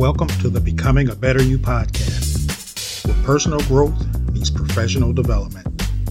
[0.00, 4.02] Welcome to the Becoming a Better You podcast, where personal growth
[4.32, 5.66] meets professional development.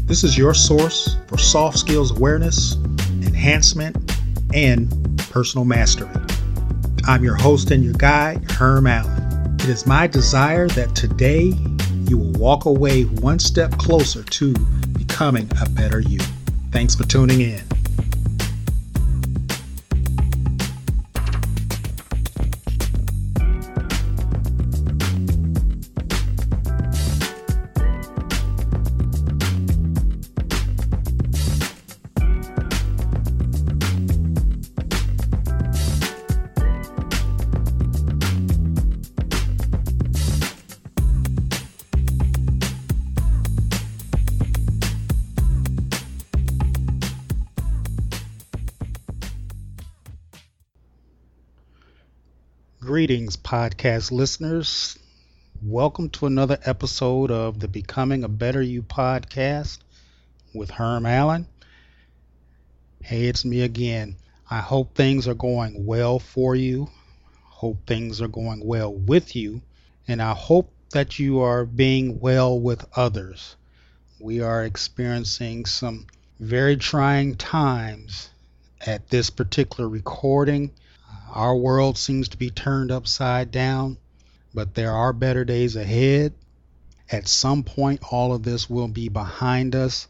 [0.06, 2.76] This is your source for soft skills awareness,
[3.24, 3.98] enhancement,
[4.54, 6.08] and personal mastery.
[7.08, 9.56] I'm your host and your guide, Herm Allen.
[9.56, 11.52] It is my desire that today
[12.08, 14.54] you will walk away one step closer to
[15.00, 16.20] becoming a better you.
[16.72, 17.69] Thanks for tuning in.
[53.00, 55.00] Greetings, podcast listeners.
[55.64, 59.78] Welcome to another episode of the Becoming a Better You podcast
[60.54, 61.48] with Herm Allen.
[63.02, 64.18] Hey, it's me again.
[64.52, 66.90] I hope things are going well for you.
[67.46, 69.62] Hope things are going well with you.
[70.06, 73.56] And I hope that you are being well with others.
[74.20, 76.06] We are experiencing some
[76.38, 78.30] very trying times
[78.86, 80.72] at this particular recording
[81.34, 83.98] our world seems to be turned upside down,
[84.54, 86.34] but there are better days ahead.
[87.12, 90.08] At some point, all of this will be behind us.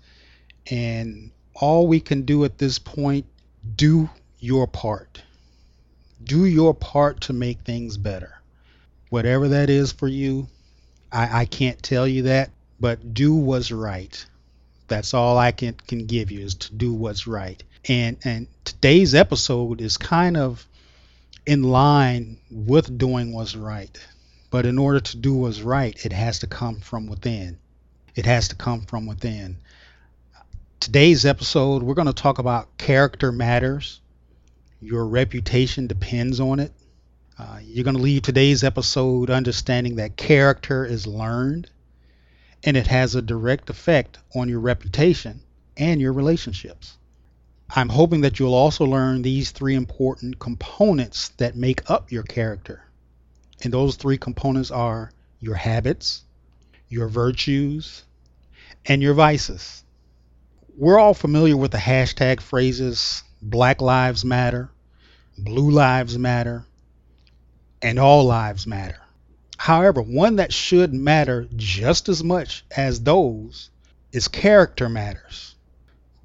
[0.69, 3.25] And all we can do at this point,
[3.75, 5.21] do your part.
[6.23, 8.41] Do your part to make things better.
[9.09, 10.47] Whatever that is for you,
[11.11, 14.25] I, I can't tell you that, but do what's right.
[14.87, 17.63] That's all I can, can give you is to do what's right.
[17.87, 20.65] And and today's episode is kind of
[21.49, 23.97] in line with doing what's right.
[24.51, 27.57] But in order to do what's right, it has to come from within.
[28.13, 29.57] It has to come from within.
[30.79, 33.99] Today's episode, we're going to talk about character matters.
[34.79, 36.71] Your reputation depends on it.
[37.39, 41.67] Uh, you're going to leave today's episode understanding that character is learned
[42.63, 45.41] and it has a direct effect on your reputation
[45.75, 46.99] and your relationships.
[47.75, 52.83] I'm hoping that you'll also learn these three important components that make up your character.
[53.63, 56.23] And those three components are your habits,
[56.87, 58.03] your virtues,
[58.85, 59.83] and your vices.
[60.77, 64.71] We're all familiar with the hashtag phrases Black Lives Matter,
[65.37, 66.65] Blue Lives Matter,
[67.81, 68.99] and All Lives Matter.
[69.57, 73.69] However, one that should matter just as much as those
[74.11, 75.55] is character matters.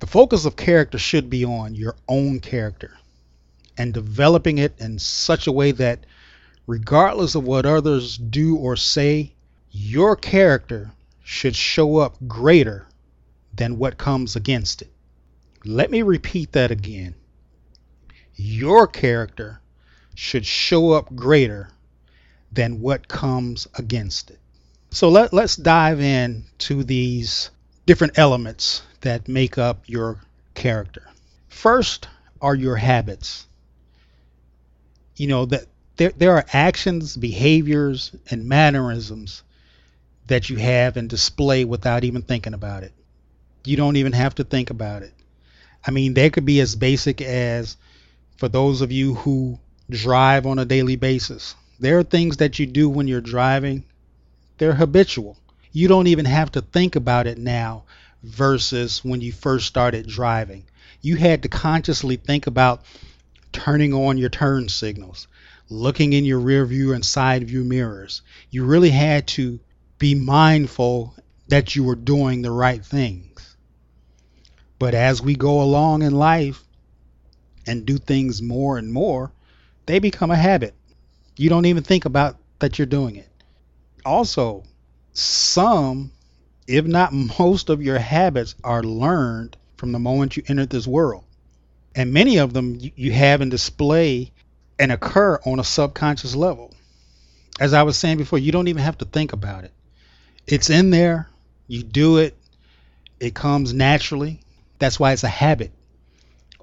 [0.04, 2.98] The focus of character should be on your own character
[3.78, 6.04] and developing it in such a way that,
[6.66, 9.32] regardless of what others do or say,
[9.70, 12.86] your character should show up greater
[13.54, 14.90] than what comes against it.
[15.64, 17.14] Let me repeat that again.
[18.34, 19.62] Your character
[20.14, 21.70] should show up greater
[22.52, 24.38] than what comes against it.
[24.90, 27.48] So let, let's dive in to these
[27.86, 30.20] different elements that make up your
[30.54, 31.02] character.
[31.48, 32.08] First
[32.40, 33.46] are your habits.
[35.16, 39.42] You know that there there are actions, behaviors, and mannerisms
[40.26, 42.92] that you have and display without even thinking about it.
[43.64, 45.12] You don't even have to think about it.
[45.86, 47.76] I mean, they could be as basic as
[48.36, 49.58] for those of you who
[49.90, 51.54] drive on a daily basis.
[51.78, 53.84] There are things that you do when you're driving,
[54.58, 55.36] they're habitual.
[55.76, 57.82] You don't even have to think about it now
[58.22, 60.66] versus when you first started driving.
[61.02, 62.84] You had to consciously think about
[63.52, 65.26] turning on your turn signals,
[65.68, 68.22] looking in your rear view and side view mirrors.
[68.52, 69.58] You really had to
[69.98, 71.16] be mindful
[71.48, 73.56] that you were doing the right things.
[74.78, 76.62] But as we go along in life
[77.66, 79.32] and do things more and more,
[79.86, 80.74] they become a habit.
[81.36, 83.28] You don't even think about that you're doing it.
[84.06, 84.62] Also,
[85.14, 86.10] some
[86.66, 91.24] if not most of your habits are learned from the moment you entered this world.
[91.94, 94.32] And many of them you have in display
[94.78, 96.72] and occur on a subconscious level.
[97.60, 99.72] As I was saying before, you don't even have to think about it.
[100.46, 101.28] It's in there,
[101.68, 102.36] you do it,
[103.20, 104.40] it comes naturally.
[104.78, 105.70] That's why it's a habit.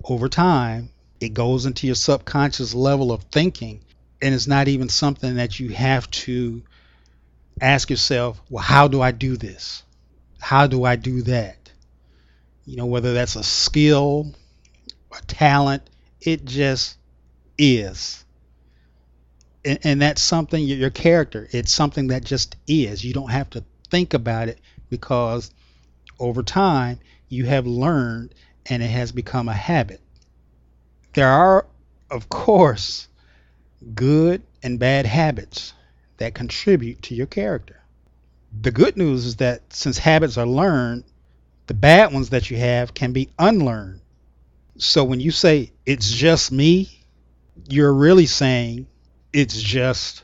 [0.03, 0.89] Over time,
[1.19, 3.81] it goes into your subconscious level of thinking,
[4.21, 6.63] and it's not even something that you have to
[7.59, 9.83] ask yourself, well, how do I do this?
[10.41, 11.71] how do I do that?
[12.65, 14.33] You know, whether that's a skill,
[15.15, 15.89] a talent,
[16.19, 16.97] it just
[17.57, 18.25] is.
[19.63, 23.05] And, and that's something, your character, it's something that just is.
[23.05, 24.59] You don't have to think about it
[24.89, 25.51] because
[26.19, 26.99] over time
[27.29, 28.33] you have learned
[28.65, 30.01] and it has become a habit.
[31.13, 31.67] There are,
[32.09, 33.07] of course,
[33.93, 35.73] good and bad habits
[36.21, 37.81] that contribute to your character.
[38.61, 41.03] The good news is that since habits are learned,
[41.65, 44.01] the bad ones that you have can be unlearned.
[44.77, 47.05] So when you say it's just me,
[47.67, 48.85] you're really saying
[49.33, 50.21] it's just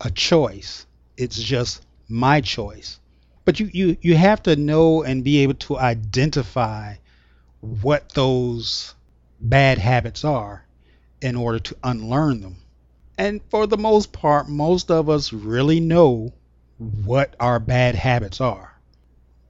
[0.00, 0.84] a choice.
[1.16, 2.98] It's just my choice.
[3.44, 6.96] But you, you, you have to know and be able to identify
[7.60, 8.94] what those
[9.40, 10.66] bad habits are
[11.22, 12.56] in order to unlearn them.
[13.20, 16.32] And for the most part, most of us really know
[16.78, 18.74] what our bad habits are.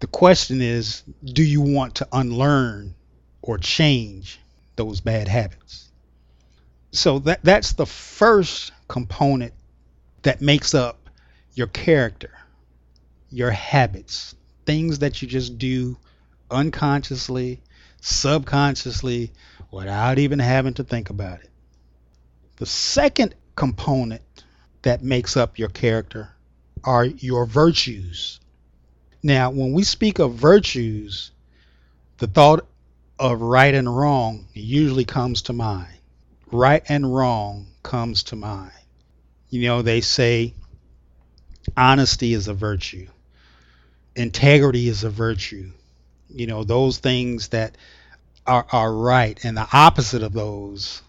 [0.00, 2.96] The question is do you want to unlearn
[3.42, 4.40] or change
[4.74, 5.88] those bad habits?
[6.90, 9.52] So that, that's the first component
[10.22, 11.08] that makes up
[11.54, 12.32] your character,
[13.30, 14.34] your habits,
[14.66, 15.96] things that you just do
[16.50, 17.62] unconsciously,
[18.00, 19.30] subconsciously,
[19.70, 21.50] without even having to think about it.
[22.56, 24.22] The second component
[24.82, 26.30] that makes up your character
[26.84, 28.40] are your virtues.
[29.22, 31.30] Now, when we speak of virtues,
[32.18, 32.66] the thought
[33.18, 35.92] of right and wrong usually comes to mind.
[36.50, 38.72] Right and wrong comes to mind.
[39.50, 40.54] You know, they say
[41.76, 43.08] honesty is a virtue,
[44.16, 45.70] integrity is a virtue.
[46.32, 47.76] You know, those things that
[48.46, 51.02] are, are right, and the opposite of those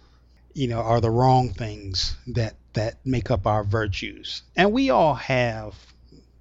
[0.53, 4.43] you know, are the wrong things that that make up our virtues.
[4.55, 5.75] And we all have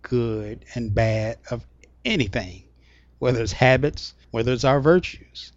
[0.03, 1.67] good and bad of
[2.05, 2.65] anything,
[3.19, 5.53] whether it's habits, whether it's our virtues.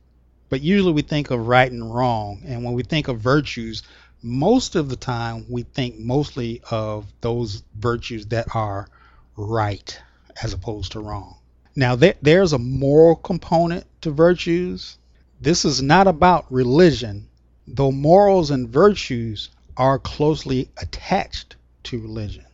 [0.49, 3.83] But usually we think of right and wrong, and when we think of virtues,
[4.21, 8.87] most of the time we think mostly of those virtues that are
[9.35, 9.99] right
[10.41, 11.37] as opposed to wrong.
[11.75, 14.97] Now there, there's a moral component to virtues.
[15.41, 17.27] This is not about religion
[17.67, 22.45] though morals and virtues are closely attached to religion.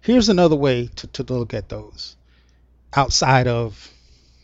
[0.00, 2.16] Here's another way to, to look at those
[2.94, 3.90] outside of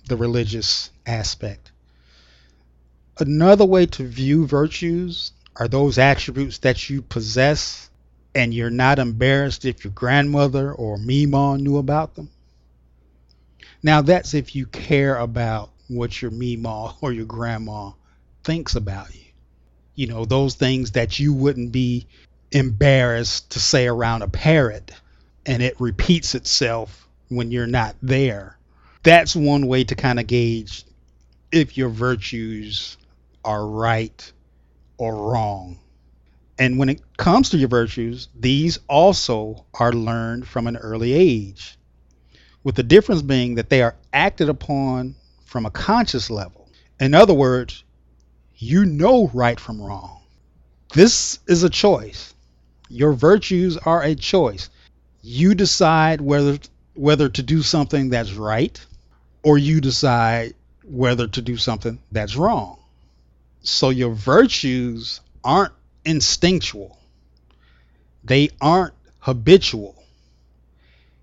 [0.06, 1.72] the religious aspect.
[3.18, 7.88] Another way to view virtues are those attributes that you possess
[8.34, 12.28] and you're not embarrassed if your grandmother or Meemaw knew about them.
[13.82, 17.92] Now, that's if you care about what your Meemaw or your grandma
[18.42, 19.23] thinks about you
[19.94, 22.06] you know, those things that you wouldn't be
[22.52, 24.92] embarrassed to say around a parrot
[25.46, 28.56] and it repeats itself when you're not there.
[29.02, 30.84] That's one way to kind of gauge
[31.52, 32.96] if your virtues
[33.44, 34.32] are right
[34.96, 35.78] or wrong.
[36.58, 41.76] And when it comes to your virtues, these also are learned from an early age,
[42.62, 46.68] with the difference being that they are acted upon from a conscious level.
[47.00, 47.83] In other words,
[48.64, 50.22] you know right from wrong.
[50.94, 52.32] This is a choice.
[52.88, 54.70] Your virtues are a choice.
[55.20, 56.58] You decide whether
[56.94, 58.80] whether to do something that's right
[59.42, 62.78] or you decide whether to do something that's wrong.
[63.60, 65.74] So your virtues aren't
[66.06, 66.98] instinctual.
[68.22, 69.94] They aren't habitual.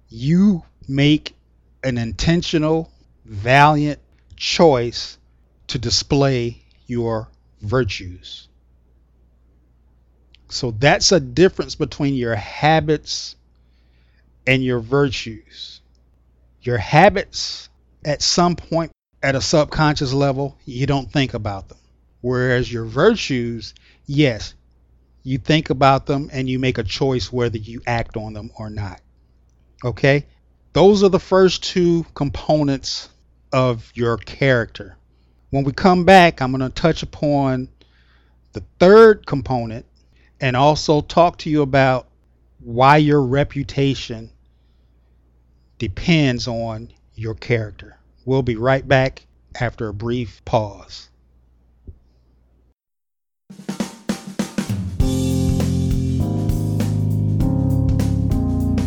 [0.09, 1.33] You make
[1.83, 2.91] an intentional,
[3.25, 3.99] valiant
[4.35, 5.17] choice
[5.69, 7.30] to display your
[7.61, 8.47] virtues.
[10.49, 13.35] So that's a difference between your habits
[14.45, 15.81] and your virtues.
[16.61, 17.69] Your habits,
[18.03, 18.91] at some point
[19.23, 21.77] at a subconscious level, you don't think about them.
[22.21, 23.73] Whereas your virtues,
[24.05, 24.53] yes,
[25.23, 28.69] you think about them and you make a choice whether you act on them or
[28.69, 29.01] not.
[29.83, 30.25] Okay?
[30.73, 33.09] Those are the first two components
[33.51, 34.97] of your character.
[35.51, 37.67] When we come back, I'm going to touch upon
[38.53, 39.85] the third component
[40.39, 42.07] and also talk to you about
[42.59, 44.31] why your reputation
[45.77, 47.97] depends on your character.
[48.23, 49.25] We'll be right back
[49.59, 51.09] after a brief pause.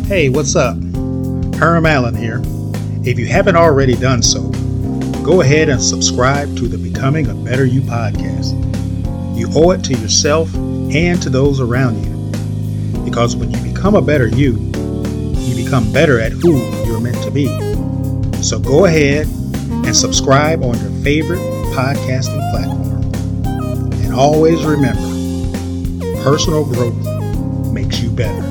[0.07, 0.77] Hey, what's up?
[1.57, 2.41] Herm Allen here.
[3.07, 4.54] If you haven't already done so,
[5.25, 8.53] go ahead and subscribe to the Becoming a Better You podcast.
[9.35, 13.03] You owe it to yourself and to those around you.
[13.03, 16.55] Because when you become a better you, you become better at who
[16.85, 17.47] you're meant to be.
[18.43, 21.39] So go ahead and subscribe on your favorite
[21.73, 23.95] podcasting platform.
[24.03, 25.01] And always remember
[26.21, 28.44] personal growth makes you better.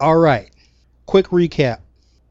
[0.00, 0.50] All right.
[1.04, 1.80] Quick recap.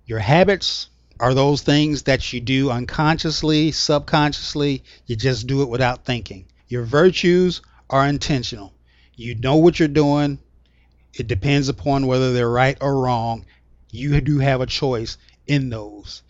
[0.07, 4.83] Your habits are those things that you do unconsciously, subconsciously.
[5.05, 6.45] You just do it without thinking.
[6.67, 8.73] Your virtues are intentional.
[9.15, 10.39] You know what you're doing.
[11.13, 13.45] It depends upon whether they're right or wrong.
[13.91, 16.23] You do have a choice in those.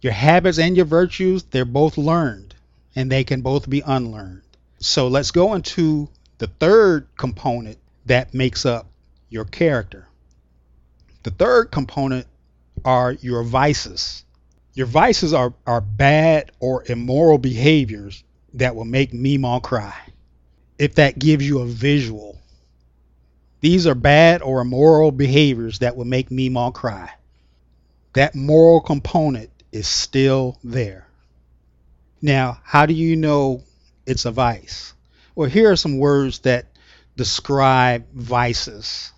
[0.00, 2.56] Your habits and your virtues, they're both learned
[2.96, 4.42] and they can both be unlearned.
[4.80, 8.88] So let's go into the third component that makes up
[9.30, 10.07] your character.
[11.28, 12.26] The third component
[12.86, 14.24] are your vices.
[14.72, 19.94] Your vices are, are bad or immoral behaviors that will make Meemaw cry.
[20.78, 22.38] If that gives you a visual,
[23.60, 27.10] these are bad or immoral behaviors that will make Meemaw cry.
[28.14, 31.08] That moral component is still there.
[32.22, 33.64] Now, how do you know
[34.06, 34.94] it's a vice?
[35.34, 36.64] Well, here are some words that
[37.18, 39.12] describe vices.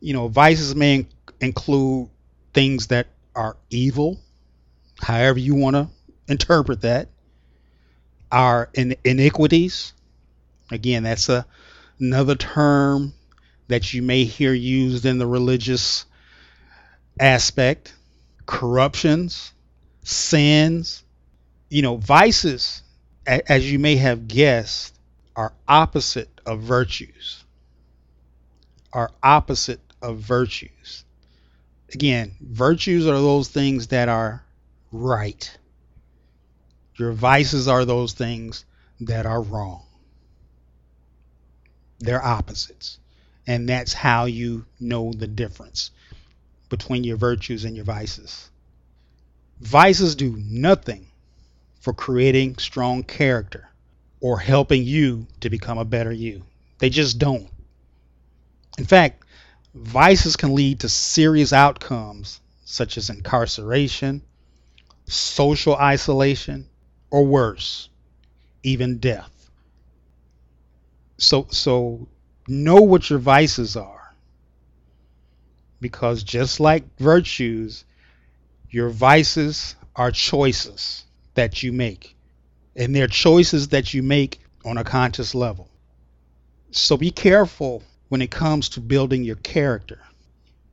[0.00, 1.06] You know, vices may
[1.40, 2.08] include
[2.52, 4.20] things that are evil,
[5.00, 5.88] however you want to
[6.28, 7.08] interpret that,
[8.30, 9.92] are in, iniquities.
[10.70, 11.46] Again, that's a,
[11.98, 13.12] another term
[13.68, 16.06] that you may hear used in the religious
[17.18, 17.94] aspect.
[18.46, 19.52] Corruptions,
[20.02, 21.02] sins,
[21.70, 22.82] you know, vices,
[23.26, 24.94] as you may have guessed,
[25.34, 27.42] are opposite of virtues.
[28.92, 31.03] Are opposite of virtues
[31.92, 34.44] again, virtues are those things that are
[34.92, 35.58] right.
[36.96, 38.64] Your vices are those things
[39.00, 39.84] that are wrong.
[41.98, 42.98] They're opposites.
[43.46, 45.90] And that's how you know the difference
[46.68, 48.50] between your virtues and your vices.
[49.60, 51.08] Vices do nothing
[51.80, 53.68] for creating strong character
[54.20, 56.42] or helping you to become a better you.
[56.78, 57.48] They just don't.
[58.78, 59.23] In fact,
[59.74, 64.22] vices can lead to serious outcomes such as incarceration,
[65.06, 66.68] social isolation,
[67.10, 67.88] or worse,
[68.62, 69.30] even death.
[71.18, 72.08] So so
[72.48, 74.14] know what your vices are.
[75.80, 77.84] Because just like virtues,
[78.70, 81.04] your vices are choices
[81.34, 82.16] that you make.
[82.74, 85.68] And they're choices that you make on a conscious level.
[86.70, 87.82] So be careful
[88.14, 89.98] when it comes to building your character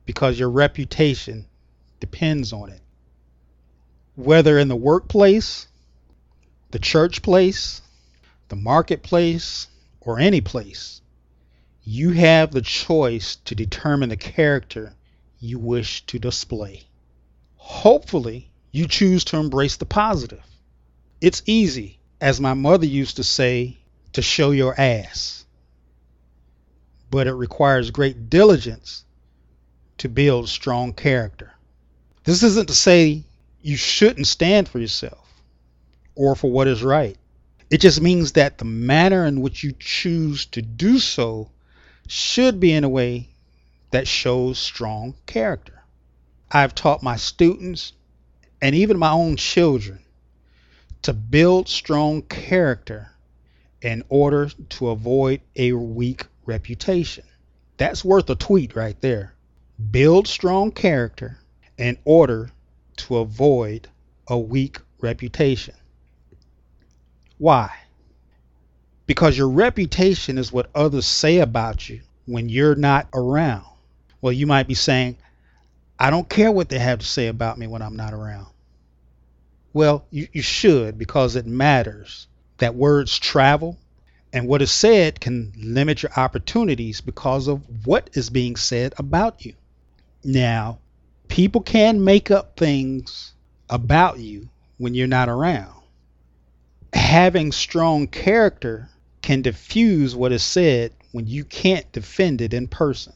[0.06, 1.44] because your reputation
[1.98, 2.80] depends on it.
[4.14, 5.66] Whether in the workplace,
[6.70, 7.82] the church place,
[8.48, 9.66] the marketplace,
[10.00, 11.00] or any place,
[11.82, 14.94] you have the choice to determine the character
[15.40, 16.84] you wish to display.
[17.56, 20.46] Hopefully, you choose to embrace the positive.
[21.20, 23.78] It's easy, as my mother used to say,
[24.12, 25.42] to show your ass
[27.12, 29.04] but it requires great diligence
[29.98, 31.52] to build strong character.
[32.24, 33.24] This isn't to say
[33.60, 35.30] you shouldn't stand for yourself
[36.14, 37.18] or for what is right.
[37.68, 41.50] It just means that the manner in which you choose to do so
[42.08, 43.28] should be in a way
[43.90, 45.82] that shows strong character.
[46.50, 47.92] I've taught my students
[48.62, 49.98] and even my own children
[51.02, 53.10] to build strong character
[53.82, 57.24] in order to avoid a weak reputation.
[57.76, 59.34] That's worth a tweet right there.
[59.90, 61.38] Build strong character
[61.78, 62.50] in order
[62.96, 63.88] to avoid
[64.28, 65.74] a weak reputation.
[67.38, 67.70] Why?
[69.06, 73.66] Because your reputation is what others say about you when you're not around.
[74.20, 75.16] Well, you might be saying,
[75.98, 78.46] I don't care what they have to say about me when I'm not around.
[79.72, 83.78] Well, you, you should because it matters that words travel
[84.32, 89.44] and what is said can limit your opportunities because of what is being said about
[89.44, 89.54] you.
[90.24, 90.78] Now,
[91.28, 93.34] people can make up things
[93.68, 94.48] about you
[94.78, 95.74] when you're not around.
[96.94, 98.88] Having strong character
[99.20, 103.12] can diffuse what is said when you can't defend it in person.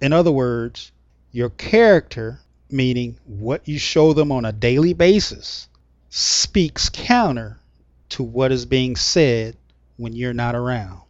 [0.00, 0.90] In other words,
[1.30, 2.40] your character,
[2.70, 5.68] meaning what you show them on a daily basis,
[6.08, 7.60] speaks counter
[8.08, 9.56] to what is being said
[10.00, 11.02] when you're not around.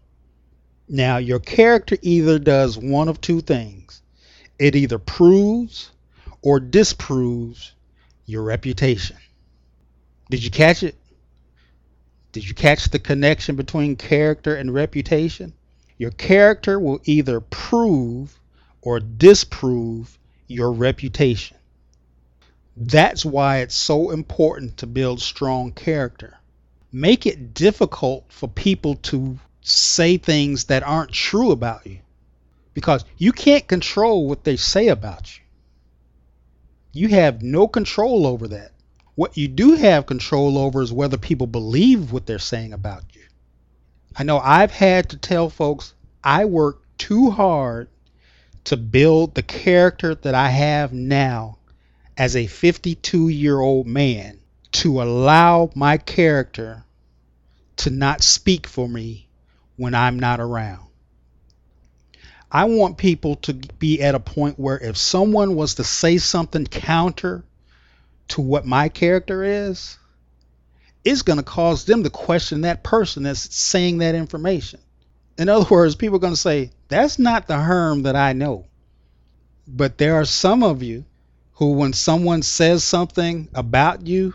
[0.88, 4.02] Now, your character either does one of two things
[4.58, 5.90] it either proves
[6.42, 7.72] or disproves
[8.26, 9.16] your reputation.
[10.28, 10.96] Did you catch it?
[12.32, 15.54] Did you catch the connection between character and reputation?
[15.96, 18.38] Your character will either prove
[18.82, 21.56] or disprove your reputation.
[22.76, 26.39] That's why it's so important to build strong character.
[26.92, 31.98] Make it difficult for people to say things that aren't true about you
[32.74, 35.42] because you can't control what they say about you.
[36.92, 38.72] You have no control over that.
[39.14, 43.22] What you do have control over is whether people believe what they're saying about you.
[44.16, 45.94] I know I've had to tell folks
[46.24, 47.88] I work too hard
[48.64, 51.58] to build the character that I have now
[52.16, 54.39] as a 52 year old man
[54.72, 56.84] to allow my character
[57.76, 59.28] to not speak for me
[59.76, 60.86] when I'm not around.
[62.52, 66.66] I want people to be at a point where if someone was to say something
[66.66, 67.44] counter
[68.28, 69.96] to what my character is,
[71.04, 74.80] it's going to cause them to question that person that's saying that information.
[75.38, 78.66] In other words, people are going to say, that's not the Herm that I know.
[79.66, 81.04] But there are some of you
[81.54, 84.34] who, when someone says something about you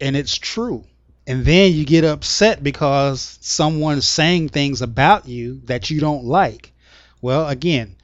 [0.00, 0.84] and it's true,
[1.26, 6.72] and then you get upset because someone's saying things about you that you don't like.
[7.20, 7.96] Well, again,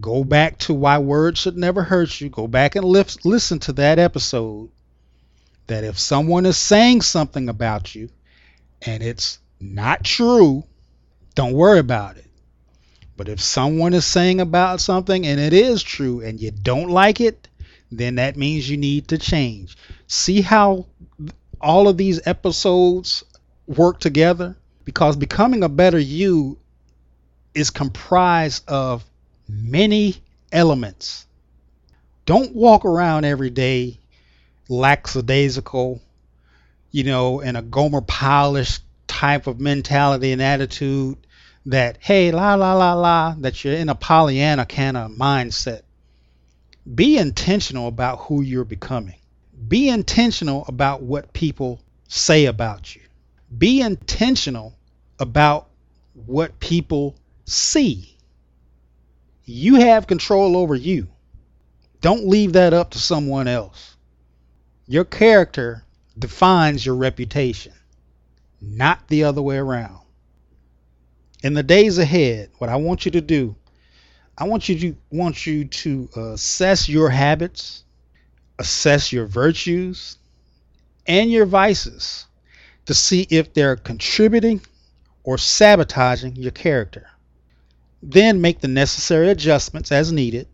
[0.00, 2.28] go back to why words should never hurt you.
[2.28, 4.70] Go back and listen to that episode.
[5.66, 8.08] That if someone is saying something about you
[8.80, 10.64] and it's not true,
[11.34, 12.24] don't worry about it.
[13.16, 17.20] But if someone is saying about something and it is true and you don't like
[17.20, 17.48] it,
[17.90, 19.76] then that means you need to change.
[20.06, 20.86] See how
[21.60, 23.24] all of these episodes
[23.66, 24.56] work together?
[24.84, 26.58] Because becoming a better you
[27.54, 29.04] is comprised of
[29.48, 30.16] many
[30.52, 31.26] elements.
[32.26, 33.98] Don't walk around every day
[34.68, 36.00] lackadaisical,
[36.90, 41.16] you know, in a Gomer Pyle-ish type of mentality and attitude
[41.66, 45.82] that, hey, la, la, la, la, that you're in a Pollyanna kind of mindset.
[46.94, 49.16] Be intentional about who you're becoming.
[49.66, 53.02] Be intentional about what people say about you.
[53.56, 54.78] Be intentional
[55.18, 55.68] about
[56.14, 58.16] what people see.
[59.44, 61.08] You have control over you.
[62.00, 63.96] Don't leave that up to someone else.
[64.86, 65.84] Your character
[66.18, 67.72] defines your reputation,
[68.60, 69.98] not the other way around.
[71.42, 73.56] In the days ahead, what I want you to do,
[74.40, 77.82] I want you to want you to uh, assess your habits,
[78.56, 80.16] assess your virtues
[81.08, 82.24] and your vices
[82.86, 84.60] to see if they're contributing
[85.24, 87.08] or sabotaging your character.
[88.00, 90.46] Then make the necessary adjustments as needed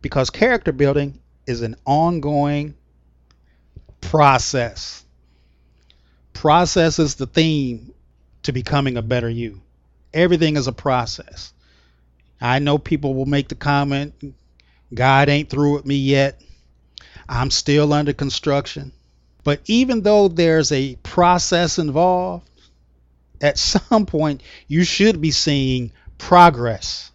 [0.00, 2.74] because character building is an ongoing
[4.00, 5.04] process.
[6.32, 7.92] Process is the theme
[8.44, 9.60] to becoming a better you.
[10.14, 11.52] Everything is a process.
[12.40, 14.14] I know people will make the comment,
[14.94, 16.40] God ain't through with me yet.
[17.28, 18.92] I'm still under construction.
[19.44, 22.48] But even though there's a process involved,
[23.40, 27.10] at some point you should be seeing progress.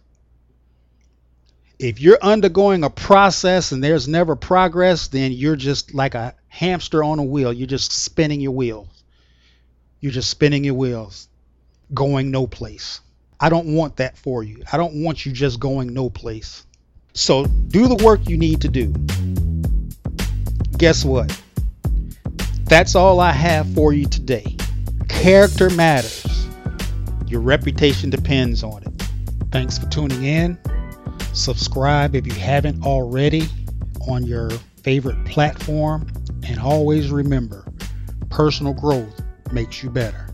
[1.78, 7.02] If you're undergoing a process and there's never progress, then you're just like a hamster
[7.02, 7.52] on a wheel.
[7.52, 8.88] You're just spinning your wheels.
[10.00, 11.28] You're just spinning your wheels,
[11.92, 13.00] going no place.
[13.40, 14.62] I don't want that for you.
[14.72, 16.64] I don't want you just going no place.
[17.12, 18.92] So do the work you need to do.
[20.76, 21.40] Guess what?
[22.64, 24.56] That's all I have for you today.
[25.08, 26.48] Character matters.
[27.28, 29.02] Your reputation depends on it.
[29.52, 30.58] Thanks for tuning in.
[31.32, 33.48] Subscribe if you haven't already
[34.08, 34.50] on your
[34.82, 36.06] favorite platform.
[36.46, 37.64] And always remember
[38.28, 39.20] personal growth
[39.52, 40.33] makes you better.